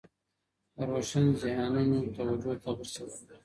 د 0.75 0.77
روشن 0.91 1.25
ذهنانو 1.41 1.99
توجه 2.15 2.51
د 2.57 2.61
تغییر 2.63 2.87
سبب 2.95 3.15
ګرځي. 3.27 3.37